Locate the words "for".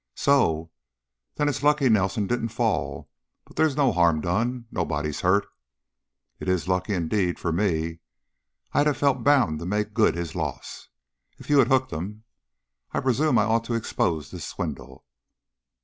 7.37-7.51